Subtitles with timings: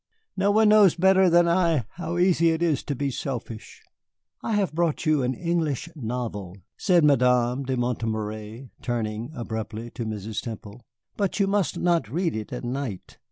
[0.35, 3.83] No one knows better than I how easy it is to be selfish."
[4.41, 10.41] "I have brought you an English novel," said Madame de Montoméry, turning abruptly to Mrs.
[10.41, 10.81] Temple.
[11.17, 13.19] "But you must not read it at night.